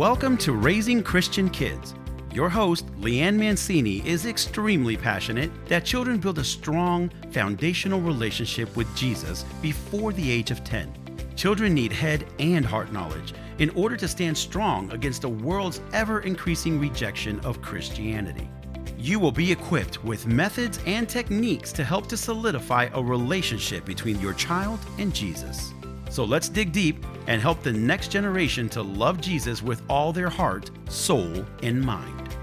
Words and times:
Welcome 0.00 0.38
to 0.38 0.54
Raising 0.54 1.02
Christian 1.02 1.50
Kids. 1.50 1.92
Your 2.32 2.48
host, 2.48 2.86
Leanne 3.02 3.36
Mancini, 3.36 3.98
is 4.08 4.24
extremely 4.24 4.96
passionate 4.96 5.50
that 5.66 5.84
children 5.84 6.16
build 6.16 6.38
a 6.38 6.42
strong, 6.42 7.10
foundational 7.32 8.00
relationship 8.00 8.74
with 8.78 8.88
Jesus 8.96 9.44
before 9.60 10.14
the 10.14 10.30
age 10.30 10.50
of 10.50 10.64
10. 10.64 10.90
Children 11.36 11.74
need 11.74 11.92
head 11.92 12.24
and 12.38 12.64
heart 12.64 12.94
knowledge 12.94 13.34
in 13.58 13.68
order 13.76 13.94
to 13.94 14.08
stand 14.08 14.38
strong 14.38 14.90
against 14.90 15.20
the 15.20 15.28
world's 15.28 15.82
ever 15.92 16.20
increasing 16.20 16.80
rejection 16.80 17.38
of 17.40 17.60
Christianity. 17.60 18.48
You 18.96 19.20
will 19.20 19.32
be 19.32 19.52
equipped 19.52 20.02
with 20.02 20.26
methods 20.26 20.80
and 20.86 21.10
techniques 21.10 21.72
to 21.72 21.84
help 21.84 22.06
to 22.06 22.16
solidify 22.16 22.88
a 22.94 23.02
relationship 23.02 23.84
between 23.84 24.18
your 24.18 24.32
child 24.32 24.80
and 24.96 25.14
Jesus. 25.14 25.74
So 26.10 26.24
let's 26.24 26.48
dig 26.48 26.72
deep 26.72 27.06
and 27.28 27.40
help 27.40 27.62
the 27.62 27.72
next 27.72 28.08
generation 28.08 28.68
to 28.70 28.82
love 28.82 29.20
Jesus 29.20 29.62
with 29.62 29.80
all 29.88 30.12
their 30.12 30.28
heart, 30.28 30.68
soul, 30.88 31.46
and 31.62 31.80
mind. 31.80 32.34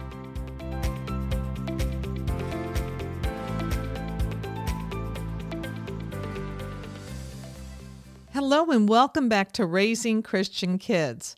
Hello, 8.32 8.72
and 8.72 8.88
welcome 8.88 9.28
back 9.28 9.52
to 9.54 9.66
Raising 9.66 10.24
Christian 10.24 10.78
Kids. 10.78 11.36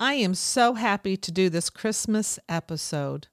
I 0.00 0.14
am 0.14 0.34
so 0.34 0.74
happy 0.74 1.16
to 1.18 1.30
do 1.30 1.48
this 1.48 1.70
Christmas 1.70 2.40
episode. 2.48 3.28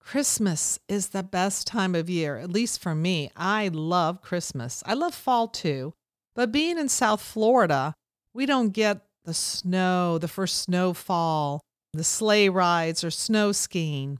Christmas 0.00 0.78
is 0.86 1.08
the 1.08 1.22
best 1.22 1.66
time 1.66 1.94
of 1.94 2.10
year, 2.10 2.36
at 2.36 2.50
least 2.50 2.82
for 2.82 2.94
me. 2.94 3.30
I 3.36 3.68
love 3.68 4.20
Christmas. 4.20 4.82
I 4.84 4.92
love 4.92 5.14
fall 5.14 5.48
too, 5.48 5.94
but 6.34 6.52
being 6.52 6.78
in 6.78 6.88
South 6.88 7.20
Florida, 7.20 7.94
we 8.32 8.46
don't 8.46 8.70
get 8.70 9.02
the 9.24 9.34
snow, 9.34 10.18
the 10.18 10.28
first 10.28 10.62
snowfall, 10.62 11.60
the 11.92 12.04
sleigh 12.04 12.48
rides, 12.48 13.02
or 13.04 13.10
snow 13.10 13.52
skiing. 13.52 14.18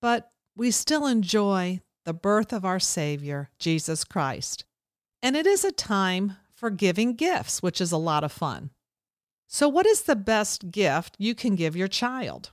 But 0.00 0.30
we 0.56 0.70
still 0.70 1.06
enjoy 1.06 1.80
the 2.04 2.12
birth 2.12 2.52
of 2.52 2.64
our 2.64 2.80
Savior, 2.80 3.50
Jesus 3.58 4.04
Christ. 4.04 4.64
And 5.22 5.36
it 5.36 5.46
is 5.46 5.64
a 5.64 5.72
time 5.72 6.36
for 6.54 6.70
giving 6.70 7.14
gifts, 7.14 7.62
which 7.62 7.80
is 7.80 7.92
a 7.92 7.96
lot 7.96 8.24
of 8.24 8.32
fun. 8.32 8.70
So, 9.48 9.68
what 9.68 9.86
is 9.86 10.02
the 10.02 10.16
best 10.16 10.70
gift 10.70 11.16
you 11.18 11.34
can 11.34 11.54
give 11.54 11.76
your 11.76 11.88
child? 11.88 12.50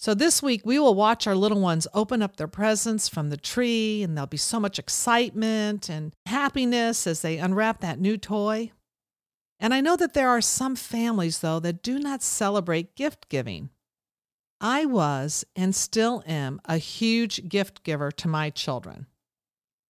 So, 0.00 0.14
this 0.14 0.42
week 0.42 0.62
we 0.64 0.78
will 0.78 0.94
watch 0.94 1.26
our 1.26 1.34
little 1.34 1.60
ones 1.60 1.86
open 1.92 2.22
up 2.22 2.36
their 2.36 2.48
presents 2.48 3.06
from 3.06 3.28
the 3.28 3.36
tree, 3.36 4.02
and 4.02 4.16
there'll 4.16 4.26
be 4.26 4.38
so 4.38 4.58
much 4.58 4.78
excitement 4.78 5.90
and 5.90 6.14
happiness 6.24 7.06
as 7.06 7.20
they 7.20 7.36
unwrap 7.36 7.82
that 7.82 8.00
new 8.00 8.16
toy. 8.16 8.72
And 9.58 9.74
I 9.74 9.82
know 9.82 9.96
that 9.96 10.14
there 10.14 10.30
are 10.30 10.40
some 10.40 10.74
families, 10.74 11.40
though, 11.40 11.60
that 11.60 11.82
do 11.82 11.98
not 11.98 12.22
celebrate 12.22 12.96
gift 12.96 13.28
giving. 13.28 13.68
I 14.58 14.86
was 14.86 15.44
and 15.54 15.74
still 15.74 16.22
am 16.26 16.62
a 16.64 16.78
huge 16.78 17.46
gift 17.46 17.82
giver 17.82 18.10
to 18.10 18.26
my 18.26 18.48
children. 18.48 19.06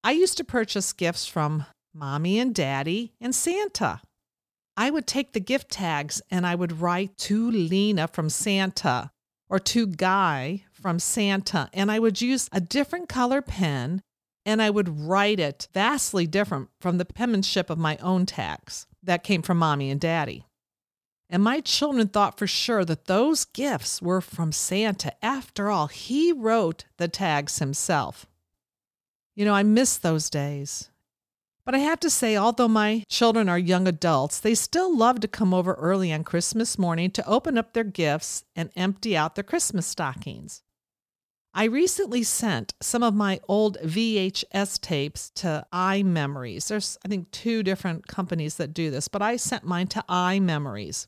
I 0.03 0.11
used 0.11 0.37
to 0.39 0.45
purchase 0.45 0.93
gifts 0.93 1.27
from 1.29 1.67
mommy 1.95 2.41
and 2.41 2.53
daddy 2.53 3.13
and 3.21 3.33
Santa. 3.33 4.01
I 4.77 4.91
would 4.91 5.07
take 5.07 5.35
the 5.35 5.41
gift 5.41 5.71
tags 5.71 6.21
and 6.33 6.45
I 6.45 6.57
would 6.57 6.81
write 6.81 7.17
to 7.19 7.49
Lena 7.49 8.09
from 8.09 8.29
Santa 8.29 9.13
or 9.51 9.59
to 9.59 9.87
Guy 9.87 10.65
from 10.73 10.99
Santa, 10.99 11.69
and 11.75 11.91
I 11.91 11.99
would 11.99 12.23
use 12.23 12.49
a 12.53 12.61
different 12.61 13.09
color 13.09 13.43
pen 13.43 14.03
and 14.47 14.63
I 14.63 14.71
would 14.71 15.01
write 15.01 15.39
it 15.39 15.69
vastly 15.75 16.27
different 16.27 16.71
from 16.81 16.97
the 16.97 17.05
penmanship 17.05 17.69
of 17.69 17.79
my 17.79 17.99
own 17.99 18.25
tags 18.25 18.87
that 19.03 19.23
came 19.25 19.43
from 19.43 19.59
mommy 19.59 19.91
and 19.91 20.01
daddy. 20.01 20.47
And 21.29 21.43
my 21.43 21.61
children 21.61 22.09
thought 22.09 22.39
for 22.39 22.47
sure 22.47 22.85
that 22.87 23.05
those 23.05 23.45
gifts 23.45 24.01
were 24.01 24.21
from 24.21 24.51
Santa. 24.51 25.13
After 25.23 25.71
all, 25.71 25.87
he 25.87 26.33
wrote 26.33 26.87
the 26.97 27.07
tags 27.07 27.59
himself. 27.59 28.27
You 29.37 29.45
know, 29.45 29.55
I 29.55 29.63
miss 29.63 29.97
those 29.97 30.29
days. 30.29 30.91
But 31.71 31.77
I 31.77 31.83
have 31.85 32.01
to 32.01 32.11
say, 32.11 32.37
although 32.37 32.67
my 32.67 33.05
children 33.09 33.49
are 33.49 33.57
young 33.57 33.87
adults, 33.87 34.41
they 34.41 34.57
still 34.57 34.93
love 34.93 35.21
to 35.21 35.29
come 35.29 35.55
over 35.55 35.75
early 35.75 36.13
on 36.13 36.25
Christmas 36.25 36.77
morning 36.77 37.13
to 37.13 37.25
open 37.29 37.57
up 37.57 37.75
their 37.75 37.85
gifts 37.85 38.43
and 38.57 38.71
empty 38.75 39.17
out 39.17 39.37
their 39.37 39.45
Christmas 39.45 39.87
stockings. 39.87 40.63
I 41.55 41.67
recently 41.67 42.25
sent 42.25 42.75
some 42.83 43.05
of 43.05 43.15
my 43.15 43.39
old 43.47 43.79
VHS 43.85 44.81
tapes 44.81 45.31
to 45.37 45.65
iMemories. 45.73 46.67
There's, 46.67 46.99
I 47.05 47.09
think, 47.09 47.31
two 47.31 47.63
different 47.63 48.09
companies 48.09 48.57
that 48.57 48.75
do 48.75 48.91
this, 48.91 49.07
but 49.07 49.23
I 49.23 49.37
sent 49.37 49.63
mine 49.63 49.87
to 49.89 50.05
iMemories. 50.09 51.07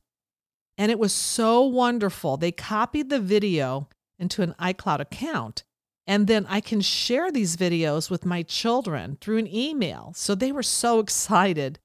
And 0.78 0.92
it 0.92 0.98
was 1.00 1.12
so 1.12 1.62
wonderful. 1.62 2.36
They 2.36 2.52
copied 2.52 3.10
the 3.10 3.18
video 3.18 3.88
into 4.16 4.42
an 4.42 4.54
iCloud 4.60 5.00
account. 5.00 5.64
And 6.06 6.26
then 6.26 6.46
I 6.48 6.60
can 6.60 6.80
share 6.80 7.30
these 7.30 7.56
videos 7.56 8.10
with 8.10 8.24
my 8.24 8.42
children 8.42 9.18
through 9.20 9.38
an 9.38 9.54
email. 9.54 10.12
So 10.16 10.34
they 10.34 10.52
were 10.52 10.62
so 10.62 10.98
excited 11.00 11.78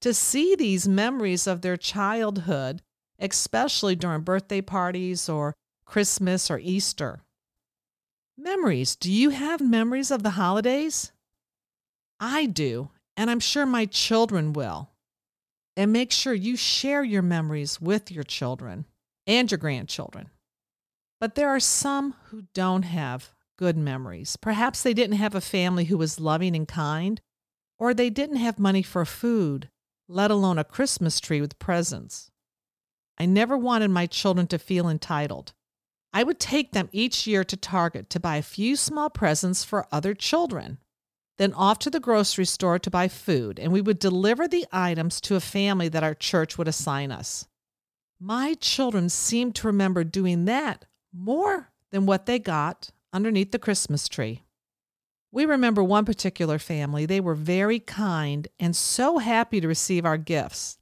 to 0.00 0.14
see 0.14 0.54
these 0.54 0.86
memories 0.86 1.46
of 1.46 1.62
their 1.62 1.76
childhood, 1.76 2.82
especially 3.18 3.96
during 3.96 4.20
birthday 4.20 4.60
parties 4.60 5.28
or 5.28 5.54
Christmas 5.84 6.50
or 6.50 6.58
Easter. 6.58 7.22
Memories. 8.36 8.96
Do 8.96 9.10
you 9.10 9.30
have 9.30 9.60
memories 9.60 10.10
of 10.10 10.22
the 10.22 10.30
holidays? 10.30 11.12
I 12.20 12.46
do, 12.46 12.90
and 13.16 13.30
I'm 13.30 13.40
sure 13.40 13.66
my 13.66 13.86
children 13.86 14.52
will. 14.52 14.90
And 15.76 15.92
make 15.92 16.12
sure 16.12 16.34
you 16.34 16.56
share 16.56 17.02
your 17.02 17.22
memories 17.22 17.80
with 17.80 18.10
your 18.10 18.24
children 18.24 18.86
and 19.26 19.50
your 19.50 19.58
grandchildren. 19.58 20.30
But 21.20 21.34
there 21.34 21.48
are 21.48 21.60
some 21.60 22.14
who 22.26 22.44
don't 22.54 22.82
have 22.82 23.33
good 23.56 23.76
memories. 23.76 24.36
Perhaps 24.36 24.82
they 24.82 24.94
didn't 24.94 25.16
have 25.16 25.34
a 25.34 25.40
family 25.40 25.84
who 25.84 25.98
was 25.98 26.20
loving 26.20 26.56
and 26.56 26.68
kind, 26.68 27.20
or 27.78 27.92
they 27.94 28.10
didn't 28.10 28.36
have 28.36 28.58
money 28.58 28.82
for 28.82 29.04
food, 29.04 29.70
let 30.08 30.30
alone 30.30 30.58
a 30.58 30.64
Christmas 30.64 31.20
tree 31.20 31.40
with 31.40 31.58
presents. 31.58 32.30
I 33.18 33.26
never 33.26 33.56
wanted 33.56 33.90
my 33.90 34.06
children 34.06 34.46
to 34.48 34.58
feel 34.58 34.88
entitled. 34.88 35.52
I 36.12 36.22
would 36.22 36.38
take 36.38 36.72
them 36.72 36.88
each 36.92 37.26
year 37.26 37.42
to 37.44 37.56
Target 37.56 38.10
to 38.10 38.20
buy 38.20 38.36
a 38.36 38.42
few 38.42 38.76
small 38.76 39.10
presents 39.10 39.64
for 39.64 39.86
other 39.90 40.14
children, 40.14 40.78
then 41.38 41.52
off 41.52 41.78
to 41.80 41.90
the 41.90 42.00
grocery 42.00 42.44
store 42.44 42.78
to 42.78 42.90
buy 42.90 43.08
food, 43.08 43.58
and 43.58 43.72
we 43.72 43.80
would 43.80 43.98
deliver 43.98 44.46
the 44.46 44.66
items 44.72 45.20
to 45.22 45.34
a 45.34 45.40
family 45.40 45.88
that 45.88 46.04
our 46.04 46.14
church 46.14 46.56
would 46.56 46.68
assign 46.68 47.10
us. 47.10 47.46
My 48.20 48.54
children 48.54 49.08
seemed 49.08 49.56
to 49.56 49.66
remember 49.66 50.04
doing 50.04 50.44
that 50.44 50.84
more 51.12 51.72
than 51.90 52.06
what 52.06 52.26
they 52.26 52.38
got 52.38 52.90
underneath 53.14 53.52
the 53.52 53.58
Christmas 53.58 54.08
tree. 54.08 54.42
We 55.32 55.46
remember 55.46 55.82
one 55.82 56.04
particular 56.04 56.58
family. 56.58 57.06
They 57.06 57.20
were 57.20 57.34
very 57.34 57.78
kind 57.78 58.46
and 58.60 58.76
so 58.76 59.18
happy 59.18 59.60
to 59.60 59.68
receive 59.68 60.04
our 60.04 60.18
gifts. 60.18 60.78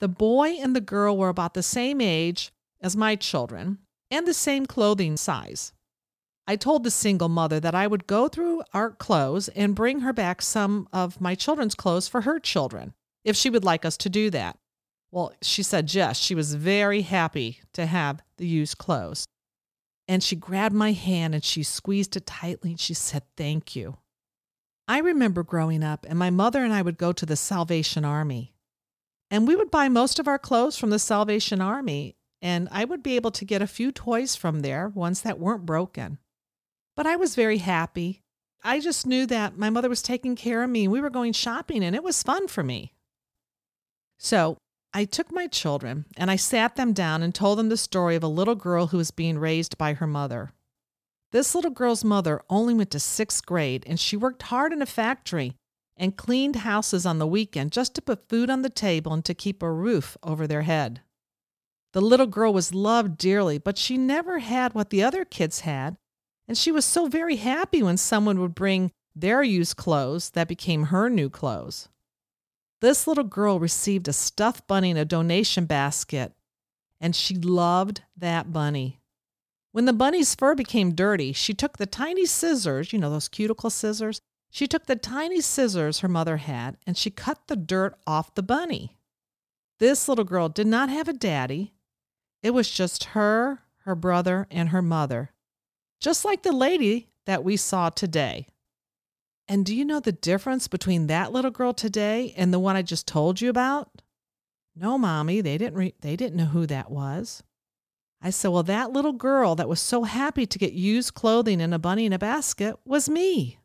The 0.00 0.08
boy 0.08 0.56
and 0.60 0.74
the 0.74 0.80
girl 0.80 1.16
were 1.16 1.28
about 1.28 1.54
the 1.54 1.62
same 1.62 2.00
age 2.00 2.52
as 2.80 2.96
my 2.96 3.16
children 3.16 3.78
and 4.10 4.26
the 4.26 4.34
same 4.34 4.66
clothing 4.66 5.16
size. 5.16 5.72
I 6.46 6.56
told 6.56 6.84
the 6.84 6.90
single 6.90 7.28
mother 7.28 7.58
that 7.60 7.74
I 7.74 7.86
would 7.86 8.06
go 8.06 8.28
through 8.28 8.62
our 8.72 8.90
clothes 8.90 9.48
and 9.48 9.74
bring 9.74 10.00
her 10.00 10.12
back 10.12 10.42
some 10.42 10.88
of 10.92 11.20
my 11.20 11.34
children's 11.34 11.74
clothes 11.74 12.06
for 12.06 12.22
her 12.22 12.38
children, 12.38 12.94
if 13.24 13.34
she 13.36 13.48
would 13.48 13.64
like 13.64 13.84
us 13.84 13.96
to 13.98 14.10
do 14.10 14.28
that. 14.30 14.58
Well, 15.10 15.32
she 15.40 15.62
said 15.62 15.94
yes. 15.94 16.18
She 16.18 16.34
was 16.34 16.54
very 16.54 17.02
happy 17.02 17.60
to 17.72 17.86
have 17.86 18.20
the 18.36 18.46
used 18.46 18.78
clothes. 18.78 19.26
And 20.06 20.22
she 20.22 20.36
grabbed 20.36 20.74
my 20.74 20.92
hand 20.92 21.34
and 21.34 21.44
she 21.44 21.62
squeezed 21.62 22.16
it 22.16 22.26
tightly 22.26 22.70
and 22.70 22.80
she 22.80 22.94
said, 22.94 23.22
Thank 23.36 23.74
you. 23.74 23.98
I 24.86 24.98
remember 24.98 25.42
growing 25.42 25.82
up, 25.82 26.04
and 26.06 26.18
my 26.18 26.28
mother 26.28 26.62
and 26.62 26.72
I 26.72 26.82
would 26.82 26.98
go 26.98 27.12
to 27.12 27.24
the 27.24 27.36
Salvation 27.36 28.04
Army. 28.04 28.54
And 29.30 29.48
we 29.48 29.56
would 29.56 29.70
buy 29.70 29.88
most 29.88 30.18
of 30.18 30.28
our 30.28 30.38
clothes 30.38 30.76
from 30.76 30.90
the 30.90 30.98
Salvation 30.98 31.62
Army, 31.62 32.16
and 32.42 32.68
I 32.70 32.84
would 32.84 33.02
be 33.02 33.16
able 33.16 33.30
to 33.30 33.46
get 33.46 33.62
a 33.62 33.66
few 33.66 33.90
toys 33.90 34.36
from 34.36 34.60
there, 34.60 34.88
ones 34.88 35.22
that 35.22 35.40
weren't 35.40 35.64
broken. 35.64 36.18
But 36.94 37.06
I 37.06 37.16
was 37.16 37.34
very 37.34 37.58
happy. 37.58 38.22
I 38.62 38.80
just 38.80 39.06
knew 39.06 39.24
that 39.26 39.56
my 39.56 39.70
mother 39.70 39.88
was 39.88 40.02
taking 40.02 40.36
care 40.36 40.62
of 40.62 40.68
me. 40.68 40.86
We 40.86 41.00
were 41.00 41.10
going 41.10 41.32
shopping, 41.32 41.82
and 41.82 41.96
it 41.96 42.04
was 42.04 42.22
fun 42.22 42.46
for 42.48 42.62
me. 42.62 42.92
So 44.18 44.58
I 44.96 45.04
took 45.04 45.32
my 45.32 45.48
children 45.48 46.04
and 46.16 46.30
I 46.30 46.36
sat 46.36 46.76
them 46.76 46.92
down 46.92 47.24
and 47.24 47.34
told 47.34 47.58
them 47.58 47.68
the 47.68 47.76
story 47.76 48.14
of 48.14 48.22
a 48.22 48.28
little 48.28 48.54
girl 48.54 48.86
who 48.86 48.96
was 48.96 49.10
being 49.10 49.38
raised 49.38 49.76
by 49.76 49.94
her 49.94 50.06
mother. 50.06 50.52
This 51.32 51.52
little 51.52 51.72
girl's 51.72 52.04
mother 52.04 52.40
only 52.48 52.74
went 52.74 52.92
to 52.92 53.00
sixth 53.00 53.44
grade 53.44 53.82
and 53.88 53.98
she 53.98 54.16
worked 54.16 54.42
hard 54.42 54.72
in 54.72 54.80
a 54.80 54.86
factory 54.86 55.56
and 55.96 56.16
cleaned 56.16 56.56
houses 56.56 57.04
on 57.04 57.18
the 57.18 57.26
weekend 57.26 57.72
just 57.72 57.94
to 57.96 58.02
put 58.02 58.28
food 58.28 58.48
on 58.48 58.62
the 58.62 58.70
table 58.70 59.12
and 59.12 59.24
to 59.24 59.34
keep 59.34 59.64
a 59.64 59.70
roof 59.70 60.16
over 60.22 60.46
their 60.46 60.62
head. 60.62 61.00
The 61.92 62.00
little 62.00 62.28
girl 62.28 62.52
was 62.52 62.72
loved 62.72 63.18
dearly, 63.18 63.58
but 63.58 63.76
she 63.76 63.98
never 63.98 64.38
had 64.38 64.74
what 64.74 64.90
the 64.90 65.02
other 65.02 65.24
kids 65.24 65.60
had, 65.60 65.96
and 66.46 66.56
she 66.56 66.70
was 66.70 66.84
so 66.84 67.08
very 67.08 67.36
happy 67.36 67.82
when 67.82 67.96
someone 67.96 68.40
would 68.40 68.54
bring 68.54 68.92
their 69.14 69.42
used 69.42 69.76
clothes 69.76 70.30
that 70.30 70.48
became 70.48 70.84
her 70.84 71.08
new 71.08 71.30
clothes. 71.30 71.88
This 72.84 73.06
little 73.06 73.24
girl 73.24 73.58
received 73.58 74.08
a 74.08 74.12
stuffed 74.12 74.66
bunny 74.66 74.90
in 74.90 74.98
a 74.98 75.06
donation 75.06 75.64
basket, 75.64 76.34
and 77.00 77.16
she 77.16 77.34
loved 77.34 78.02
that 78.14 78.52
bunny. 78.52 79.00
When 79.72 79.86
the 79.86 79.94
bunny's 79.94 80.34
fur 80.34 80.54
became 80.54 80.94
dirty, 80.94 81.32
she 81.32 81.54
took 81.54 81.78
the 81.78 81.86
tiny 81.86 82.26
scissors, 82.26 82.92
you 82.92 82.98
know, 82.98 83.08
those 83.08 83.28
cuticle 83.28 83.70
scissors, 83.70 84.20
she 84.50 84.66
took 84.66 84.84
the 84.84 84.96
tiny 84.96 85.40
scissors 85.40 86.00
her 86.00 86.08
mother 86.08 86.36
had 86.36 86.76
and 86.86 86.94
she 86.94 87.08
cut 87.08 87.46
the 87.46 87.56
dirt 87.56 87.96
off 88.06 88.34
the 88.34 88.42
bunny. 88.42 88.98
This 89.78 90.06
little 90.06 90.26
girl 90.26 90.50
did 90.50 90.66
not 90.66 90.90
have 90.90 91.08
a 91.08 91.14
daddy. 91.14 91.72
It 92.42 92.50
was 92.50 92.70
just 92.70 93.04
her, 93.16 93.60
her 93.84 93.94
brother, 93.94 94.46
and 94.50 94.68
her 94.68 94.82
mother, 94.82 95.30
just 96.00 96.22
like 96.22 96.42
the 96.42 96.52
lady 96.52 97.08
that 97.24 97.44
we 97.44 97.56
saw 97.56 97.88
today. 97.88 98.48
And 99.46 99.66
do 99.66 99.74
you 99.74 99.84
know 99.84 100.00
the 100.00 100.12
difference 100.12 100.68
between 100.68 101.06
that 101.06 101.32
little 101.32 101.50
girl 101.50 101.72
today 101.72 102.32
and 102.36 102.52
the 102.52 102.58
one 102.58 102.76
I 102.76 102.82
just 102.82 103.06
told 103.06 103.40
you 103.40 103.50
about? 103.50 104.02
No, 104.74 104.96
mommy, 104.98 105.40
they 105.40 105.58
didn't 105.58 105.76
re- 105.76 105.94
they 106.00 106.16
didn't 106.16 106.36
know 106.36 106.46
who 106.46 106.66
that 106.66 106.90
was. 106.90 107.42
I 108.20 108.30
said, 108.30 108.48
"Well, 108.48 108.62
that 108.62 108.92
little 108.92 109.12
girl 109.12 109.54
that 109.54 109.68
was 109.68 109.80
so 109.80 110.04
happy 110.04 110.46
to 110.46 110.58
get 110.58 110.72
used 110.72 111.14
clothing 111.14 111.60
and 111.60 111.74
a 111.74 111.78
bunny 111.78 112.06
in 112.06 112.12
a 112.12 112.18
basket 112.18 112.76
was 112.84 113.08
me." 113.08 113.58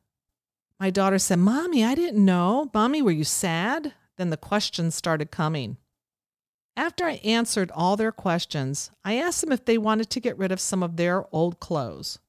My 0.79 0.89
daughter 0.89 1.19
said, 1.19 1.39
Mommy, 1.39 1.83
I 1.83 1.93
didn't 1.93 2.23
know. 2.23 2.69
Mommy, 2.73 3.01
were 3.01 3.11
you 3.11 3.25
sad? 3.25 3.93
Then 4.17 4.29
the 4.29 4.37
questions 4.37 4.95
started 4.95 5.29
coming. 5.29 5.77
After 6.77 7.05
I 7.05 7.15
answered 7.25 7.69
all 7.71 7.97
their 7.97 8.13
questions, 8.13 8.89
I 9.03 9.15
asked 9.15 9.41
them 9.41 9.51
if 9.51 9.65
they 9.65 9.77
wanted 9.77 10.09
to 10.11 10.21
get 10.21 10.37
rid 10.37 10.53
of 10.53 10.61
some 10.61 10.81
of 10.81 10.95
their 10.95 11.25
old 11.35 11.59
clothes. 11.59 12.19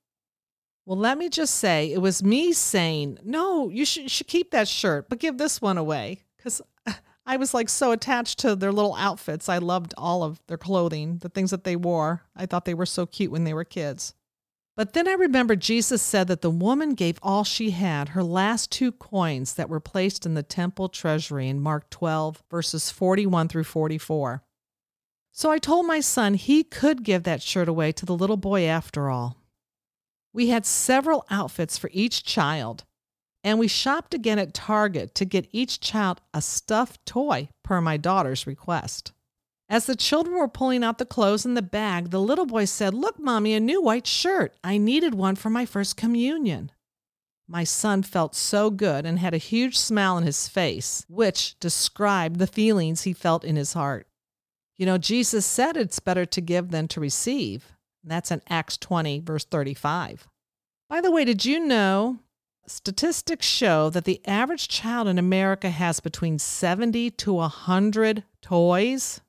Well, 0.90 0.98
let 0.98 1.19
me 1.19 1.28
just 1.28 1.54
say, 1.54 1.92
it 1.92 2.02
was 2.02 2.20
me 2.20 2.52
saying, 2.52 3.20
No, 3.22 3.69
you 3.69 3.84
should, 3.84 4.10
should 4.10 4.26
keep 4.26 4.50
that 4.50 4.66
shirt, 4.66 5.08
but 5.08 5.20
give 5.20 5.38
this 5.38 5.62
one 5.62 5.78
away. 5.78 6.25
Because 6.37 6.60
I 7.25 7.37
was 7.37 7.54
like 7.54 7.69
so 7.69 7.92
attached 7.92 8.40
to 8.40 8.56
their 8.56 8.72
little 8.72 8.96
outfits. 8.96 9.48
I 9.48 9.58
loved 9.58 9.94
all 9.96 10.25
of 10.25 10.42
their 10.48 10.58
clothing, 10.58 11.19
the 11.19 11.28
things 11.28 11.52
that 11.52 11.62
they 11.62 11.76
wore. 11.76 12.25
I 12.34 12.44
thought 12.44 12.64
they 12.64 12.75
were 12.75 12.87
so 12.87 13.06
cute 13.06 13.31
when 13.31 13.44
they 13.44 13.54
were 13.54 13.62
kids. 13.62 14.14
But 14.76 14.92
then 14.92 15.06
I 15.06 15.12
remember 15.12 15.54
Jesus 15.54 16.02
said 16.02 16.26
that 16.26 16.42
the 16.42 16.50
woman 16.50 16.94
gave 16.94 17.20
all 17.22 17.44
she 17.44 17.70
had, 17.70 18.08
her 18.08 18.25
last 18.25 18.72
two 18.72 18.90
coins 18.90 19.54
that 19.54 19.69
were 19.69 19.78
placed 19.78 20.26
in 20.26 20.34
the 20.34 20.43
temple 20.43 20.88
treasury 20.88 21.46
in 21.46 21.60
Mark 21.60 21.88
12, 21.90 22.43
verses 22.50 22.90
41 22.90 23.46
through 23.46 23.62
44. 23.62 24.43
So 25.31 25.52
I 25.52 25.58
told 25.58 25.86
my 25.86 26.00
son 26.00 26.34
he 26.34 26.64
could 26.64 27.04
give 27.04 27.22
that 27.22 27.43
shirt 27.43 27.69
away 27.69 27.93
to 27.93 28.04
the 28.04 28.16
little 28.16 28.36
boy 28.36 28.64
after 28.64 29.08
all. 29.08 29.36
We 30.32 30.49
had 30.49 30.65
several 30.65 31.25
outfits 31.31 31.77
for 31.77 31.91
each 31.93 32.25
child, 32.25 32.85
and 33.43 33.59
we 33.59 33.69
shopped 33.69 34.15
again 34.15 34.38
at 34.38 34.55
Target 34.55 35.15
to 35.17 35.25
get 35.25 35.49
each 35.50 35.81
child 35.81 36.21
a 36.32 36.41
stuffed 36.41 37.05
toy 37.05 37.49
per 37.62 37.81
my 37.81 37.97
daughter's 37.97 38.47
request. 38.47 39.12
As 39.69 39.87
the 39.87 39.97
children 39.97 40.37
were 40.37 40.49
pulling 40.49 40.82
out 40.82 40.99
the 40.99 41.06
clothes 41.06 41.47
in 41.47 41.55
the 41.55 41.62
bag, 41.62 42.11
the 42.11 42.21
little 42.21 42.47
boy 42.47 42.65
said, 42.65 42.93
Look, 42.93 43.21
Mommy, 43.21 43.55
a 43.55 43.61
new 43.61 43.81
white 43.81 44.06
shirt. 44.06 44.55
I 44.65 44.79
needed 44.79 45.15
one 45.15 45.37
for 45.37 45.49
my 45.49 45.65
first 45.65 45.97
communion. 45.97 46.73
My 47.49 47.65
son 47.65 48.03
felt 48.03 48.35
so 48.35 48.71
good 48.71 49.06
and 49.06 49.19
had 49.19 49.35
a 49.35 49.38
huge 49.38 49.79
smile 49.79 50.17
on 50.17 50.23
his 50.25 50.49
face, 50.49 51.05
which 51.09 51.59
described 51.61 52.38
the 52.38 52.47
feelings 52.47 53.03
he 53.03 53.12
felt 53.12 53.44
in 53.44 53.56
his 53.56 53.73
heart. 53.73 54.06
You 54.77 54.87
know, 54.87 54.99
Jesus 54.99 55.47
said 55.47 55.77
it's 55.77 56.00
better 56.00 56.25
to 56.27 56.41
give 56.41 56.71
than 56.71 56.88
to 56.88 57.00
receive. 57.00 57.73
That's 58.02 58.31
in 58.31 58.41
Acts 58.49 58.76
20, 58.76 59.20
verse 59.20 59.44
35. 59.44 60.26
By 60.88 61.00
the 61.00 61.11
way, 61.11 61.25
did 61.25 61.44
you 61.44 61.61
know 61.61 62.19
statistics 62.67 63.47
show 63.47 63.91
that 63.91 64.05
the 64.05 64.20
average 64.26 64.69
child 64.69 65.08
in 65.08 65.19
America 65.19 65.70
has 65.70 66.00
between 66.00 66.38
70 66.38 67.11
to 67.11 67.32
100 67.32 68.25
toys? 68.41 69.20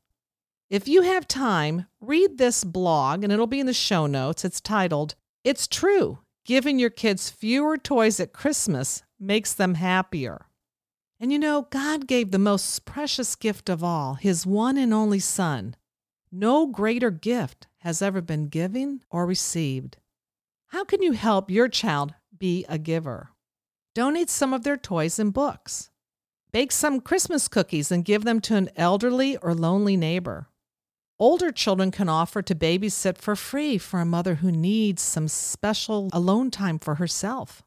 If 0.69 0.87
you 0.87 1.01
have 1.01 1.27
time, 1.27 1.87
read 1.99 2.37
this 2.37 2.63
blog, 2.63 3.23
and 3.23 3.33
it'll 3.33 3.47
be 3.47 3.59
in 3.59 3.65
the 3.65 3.73
show 3.73 4.07
notes. 4.07 4.45
It's 4.45 4.61
titled, 4.61 5.15
It's 5.43 5.67
True 5.67 6.19
Giving 6.45 6.79
Your 6.79 6.89
Kids 6.89 7.29
Fewer 7.29 7.77
Toys 7.77 8.19
at 8.19 8.31
Christmas 8.31 9.03
Makes 9.19 9.53
Them 9.53 9.75
Happier. 9.75 10.45
And 11.19 11.31
you 11.31 11.37
know, 11.37 11.67
God 11.69 12.07
gave 12.07 12.31
the 12.31 12.39
most 12.39 12.85
precious 12.85 13.35
gift 13.35 13.69
of 13.69 13.83
all, 13.83 14.15
His 14.15 14.45
one 14.45 14.77
and 14.77 14.93
only 14.93 15.19
Son. 15.19 15.75
No 16.31 16.65
greater 16.67 17.11
gift 17.11 17.67
has 17.81 18.01
ever 18.01 18.21
been 18.21 18.47
given 18.47 19.03
or 19.09 19.25
received. 19.25 19.97
How 20.67 20.83
can 20.83 21.01
you 21.01 21.11
help 21.11 21.51
your 21.51 21.67
child 21.67 22.13
be 22.37 22.65
a 22.69 22.77
giver? 22.77 23.29
Donate 23.93 24.29
some 24.29 24.53
of 24.53 24.63
their 24.63 24.77
toys 24.77 25.19
and 25.19 25.33
books. 25.33 25.89
Bake 26.51 26.71
some 26.71 27.01
Christmas 27.01 27.47
cookies 27.47 27.91
and 27.91 28.05
give 28.05 28.23
them 28.23 28.39
to 28.41 28.55
an 28.55 28.69
elderly 28.75 29.37
or 29.37 29.53
lonely 29.53 29.97
neighbor. 29.97 30.47
Older 31.17 31.51
children 31.51 31.91
can 31.91 32.09
offer 32.09 32.41
to 32.41 32.55
babysit 32.55 33.17
for 33.17 33.35
free 33.35 33.77
for 33.77 33.99
a 33.99 34.05
mother 34.05 34.35
who 34.35 34.51
needs 34.51 35.01
some 35.01 35.27
special 35.27 36.09
alone 36.11 36.51
time 36.51 36.79
for 36.79 36.95
herself. 36.95 37.63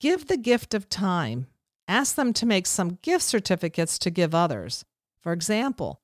Give 0.00 0.26
the 0.26 0.36
gift 0.36 0.74
of 0.74 0.88
time. 0.88 1.46
Ask 1.88 2.16
them 2.16 2.32
to 2.34 2.46
make 2.46 2.66
some 2.66 2.98
gift 3.02 3.24
certificates 3.24 3.98
to 4.00 4.10
give 4.10 4.34
others. 4.34 4.84
For 5.20 5.32
example, 5.32 6.01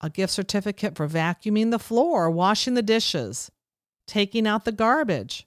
a 0.00 0.10
gift 0.10 0.32
certificate 0.32 0.96
for 0.96 1.08
vacuuming 1.08 1.70
the 1.70 1.78
floor, 1.78 2.30
washing 2.30 2.74
the 2.74 2.82
dishes, 2.82 3.50
taking 4.06 4.46
out 4.46 4.64
the 4.64 4.72
garbage, 4.72 5.46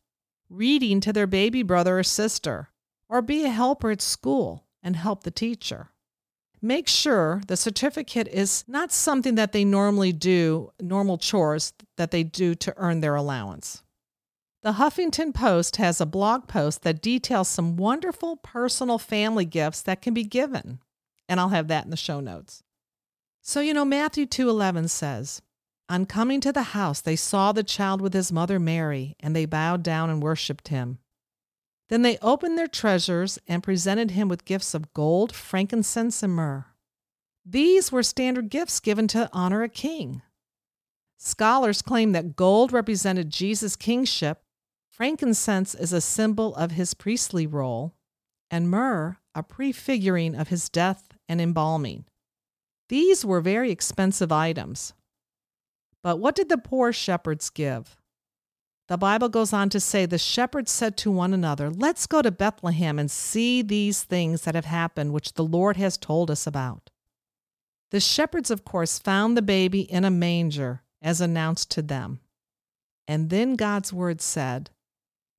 reading 0.49 0.99
to 1.01 1.13
their 1.13 1.27
baby 1.27 1.63
brother 1.63 1.99
or 1.99 2.03
sister, 2.03 2.69
or 3.07 3.21
be 3.21 3.43
a 3.45 3.49
helper 3.49 3.91
at 3.91 4.01
school 4.01 4.65
and 4.81 4.95
help 4.95 5.23
the 5.23 5.31
teacher 5.31 5.91
make 6.61 6.87
sure 6.87 7.41
the 7.47 7.57
certificate 7.57 8.27
is 8.27 8.63
not 8.67 8.91
something 8.91 9.35
that 9.35 9.51
they 9.51 9.63
normally 9.63 10.11
do, 10.11 10.71
normal 10.79 11.17
chores 11.17 11.73
that 11.97 12.11
they 12.11 12.23
do 12.23 12.55
to 12.55 12.73
earn 12.77 12.99
their 12.99 13.15
allowance. 13.15 13.83
The 14.61 14.73
Huffington 14.73 15.33
Post 15.33 15.77
has 15.77 16.01
a 16.01 16.05
blog 16.05 16.47
post 16.47 16.83
that 16.83 17.01
details 17.01 17.47
some 17.47 17.77
wonderful 17.77 18.35
personal 18.37 18.97
family 18.97 19.45
gifts 19.45 19.81
that 19.83 20.01
can 20.01 20.13
be 20.13 20.23
given, 20.23 20.79
and 21.29 21.39
I'll 21.39 21.49
have 21.49 21.69
that 21.69 21.85
in 21.85 21.91
the 21.91 21.97
show 21.97 22.19
notes. 22.19 22.63
So, 23.41 23.61
you 23.61 23.73
know, 23.73 23.85
Matthew 23.85 24.25
2:11 24.25 24.87
says, 24.87 25.41
"On 25.87 26.05
coming 26.05 26.41
to 26.41 26.51
the 26.51 26.73
house, 26.73 27.01
they 27.01 27.15
saw 27.15 27.51
the 27.51 27.63
child 27.63 28.01
with 28.01 28.13
his 28.13 28.31
mother 28.31 28.59
Mary, 28.59 29.15
and 29.19 29.35
they 29.35 29.45
bowed 29.45 29.81
down 29.81 30.09
and 30.09 30.21
worshiped 30.21 30.67
him." 30.67 30.99
Then 31.87 32.03
they 32.03 32.19
opened 32.19 32.57
their 32.57 32.67
treasures 32.67 33.39
and 33.47 33.63
presented 33.63 34.11
him 34.11 34.27
with 34.27 34.45
gifts 34.45 34.73
of 34.75 34.93
gold, 34.93 35.33
frankincense, 35.33 36.21
and 36.21 36.35
myrrh. 36.35 36.65
These 37.43 37.91
were 37.91 38.03
standard 38.03 38.49
gifts 38.49 38.79
given 38.79 39.07
to 39.07 39.29
honor 39.33 39.63
a 39.63 39.69
king. 39.69 40.21
Scholars 41.17 41.81
claim 41.81 42.11
that 42.11 42.35
gold 42.35 42.71
represented 42.71 43.31
Jesus' 43.31 43.75
kingship, 43.75 44.43
frankincense 44.91 45.73
is 45.73 45.91
a 45.91 46.01
symbol 46.01 46.53
of 46.55 46.71
his 46.71 46.93
priestly 46.93 47.47
role, 47.47 47.95
and 48.51 48.69
myrrh 48.69 49.17
a 49.33 49.41
prefiguring 49.41 50.35
of 50.35 50.49
his 50.49 50.69
death 50.69 51.17
and 51.27 51.41
embalming. 51.41 52.05
These 52.89 53.23
were 53.23 53.41
very 53.41 53.71
expensive 53.71 54.31
items. 54.31 54.93
But 56.03 56.17
what 56.17 56.35
did 56.35 56.49
the 56.49 56.57
poor 56.57 56.91
shepherds 56.91 57.49
give? 57.49 57.95
The 58.87 58.97
Bible 58.97 59.29
goes 59.29 59.53
on 59.53 59.69
to 59.69 59.79
say 59.79 60.07
the 60.07 60.17
shepherds 60.17 60.71
said 60.71 60.97
to 60.97 61.11
one 61.11 61.31
another, 61.31 61.69
Let's 61.69 62.07
go 62.07 62.23
to 62.23 62.31
Bethlehem 62.31 62.97
and 62.97 63.09
see 63.09 63.61
these 63.61 64.03
things 64.03 64.41
that 64.41 64.55
have 64.55 64.65
happened, 64.65 65.13
which 65.13 65.33
the 65.33 65.43
Lord 65.43 65.77
has 65.77 65.95
told 65.95 66.31
us 66.31 66.47
about. 66.47 66.89
The 67.91 67.99
shepherds, 67.99 68.49
of 68.49 68.65
course, 68.65 68.97
found 68.97 69.37
the 69.37 69.43
baby 69.43 69.81
in 69.81 70.05
a 70.05 70.11
manger, 70.11 70.81
as 71.01 71.21
announced 71.21 71.69
to 71.71 71.83
them. 71.83 72.19
And 73.07 73.29
then 73.29 73.55
God's 73.55 73.93
word 73.93 74.21
said, 74.21 74.71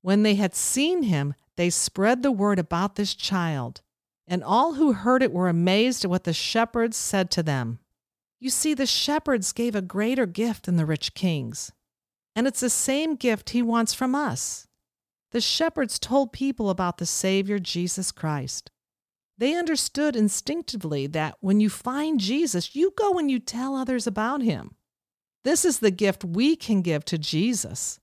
When 0.03 0.23
they 0.23 0.37
had 0.37 0.55
seen 0.55 1.05
him, 1.05 1.35
they 1.57 1.71
spread 1.71 2.23
the 2.23 2.33
word 2.33 2.61
about 2.61 2.95
this 2.95 3.15
child, 3.15 3.83
and 4.31 4.45
all 4.45 4.75
who 4.75 4.93
heard 4.93 5.25
it 5.25 5.33
were 5.33 5.49
amazed 5.49 6.05
at 6.05 6.11
what 6.11 6.23
the 6.23 6.33
shepherds 6.33 6.97
said 6.97 7.33
to 7.33 7.43
them. 7.43 7.81
You 8.39 8.49
see, 8.49 8.75
the 8.75 8.87
shepherds 8.87 9.53
gave 9.53 9.75
a 9.75 9.83
greater 9.83 10.25
gift 10.25 10.67
than 10.67 10.77
the 10.77 10.87
rich 10.87 11.15
kings. 11.15 11.73
And 12.37 12.47
it's 12.47 12.61
the 12.61 12.71
same 12.71 13.17
gift 13.17 13.51
he 13.51 13.61
wants 13.61 13.93
from 13.93 14.15
us. 14.15 14.69
The 15.33 15.41
shepherds 15.41 15.99
told 15.99 16.33
people 16.33 16.71
about 16.71 16.99
the 16.99 17.07
Savior, 17.07 17.59
Jesus 17.59 18.13
Christ. 18.13 18.71
They 19.37 19.57
understood 19.57 20.15
instinctively 20.15 21.09
that 21.09 21.37
when 21.41 21.59
you 21.61 21.69
find 21.69 22.21
Jesus, 22.21 22.77
you 22.77 22.93
go 22.97 23.19
and 23.19 23.29
you 23.31 23.41
tell 23.41 23.75
others 23.75 24.07
about 24.07 24.43
him. 24.43 24.77
This 25.43 25.65
is 25.65 25.79
the 25.81 25.91
gift 25.91 26.25
we 26.25 26.55
can 26.55 26.83
give 26.83 27.05
to 27.07 27.19
Jesus. 27.19 27.99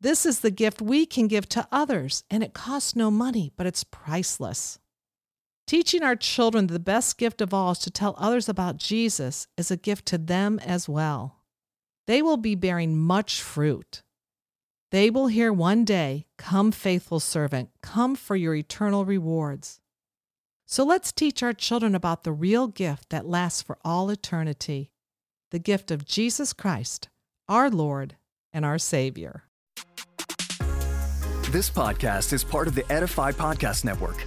This 0.00 0.26
is 0.26 0.40
the 0.40 0.50
gift 0.50 0.82
we 0.82 1.06
can 1.06 1.28
give 1.28 1.48
to 1.50 1.66
others, 1.70 2.24
and 2.28 2.42
it 2.42 2.52
costs 2.52 2.96
no 2.96 3.10
money, 3.10 3.52
but 3.56 3.66
it's 3.66 3.84
priceless. 3.84 4.79
Teaching 5.70 6.02
our 6.02 6.16
children 6.16 6.66
the 6.66 6.80
best 6.80 7.16
gift 7.16 7.40
of 7.40 7.54
all 7.54 7.70
is 7.70 7.78
to 7.78 7.92
tell 7.92 8.16
others 8.18 8.48
about 8.48 8.76
Jesus 8.76 9.46
is 9.56 9.70
a 9.70 9.76
gift 9.76 10.04
to 10.06 10.18
them 10.18 10.58
as 10.58 10.88
well 10.88 11.36
they 12.08 12.22
will 12.22 12.38
be 12.38 12.56
bearing 12.56 12.98
much 12.98 13.40
fruit. 13.40 14.02
They 14.90 15.10
will 15.10 15.28
hear 15.28 15.52
one 15.52 15.84
day, 15.84 16.26
Come, 16.38 16.72
faithful 16.72 17.20
servant, 17.20 17.70
come 17.82 18.16
for 18.16 18.34
your 18.34 18.56
eternal 18.56 19.04
rewards. 19.04 19.80
So 20.66 20.82
let's 20.82 21.12
teach 21.12 21.40
our 21.40 21.52
children 21.52 21.94
about 21.94 22.24
the 22.24 22.32
real 22.32 22.66
gift 22.66 23.10
that 23.10 23.26
lasts 23.26 23.62
for 23.62 23.78
all 23.84 24.10
eternity 24.10 24.90
the 25.52 25.60
gift 25.60 25.92
of 25.92 26.04
Jesus 26.04 26.52
Christ, 26.52 27.10
our 27.48 27.70
Lord 27.70 28.16
and 28.52 28.64
our 28.64 28.78
Savior. 28.78 29.44
This 31.52 31.70
podcast 31.70 32.32
is 32.32 32.42
part 32.42 32.66
of 32.66 32.74
the 32.74 32.90
Edify 32.90 33.30
Podcast 33.30 33.84
Network. 33.84 34.26